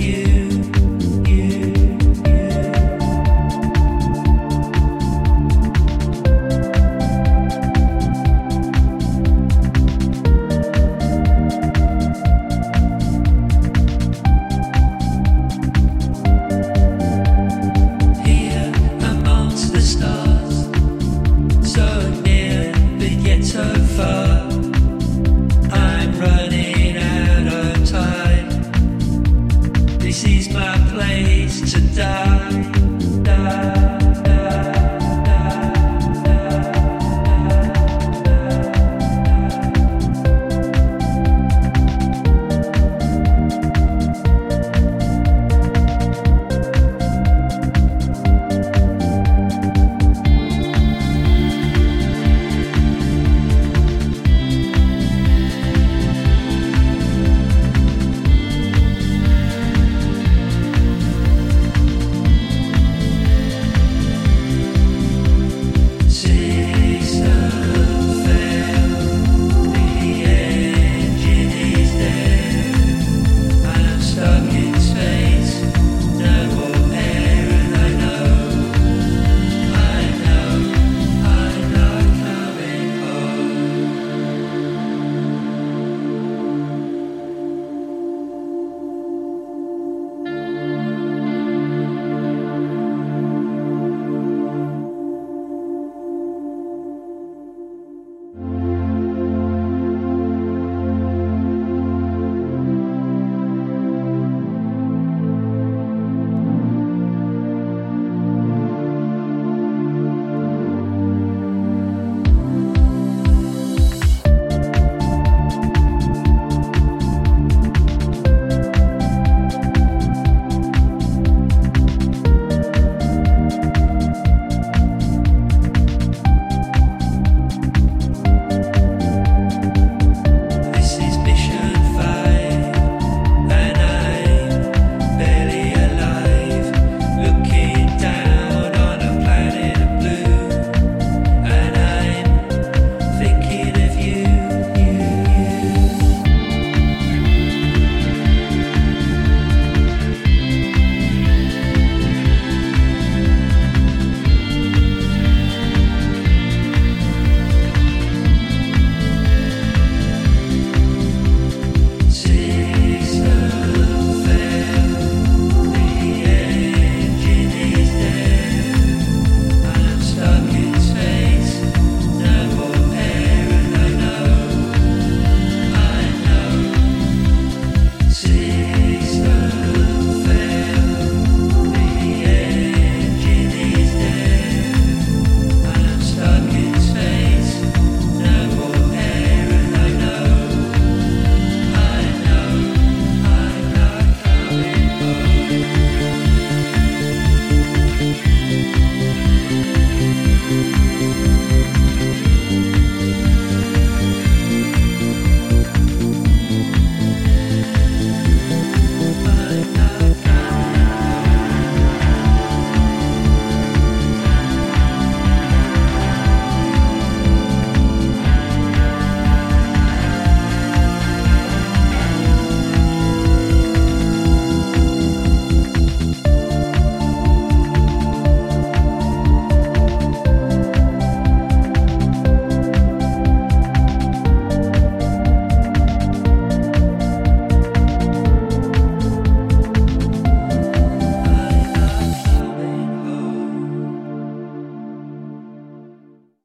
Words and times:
you. 0.00 0.35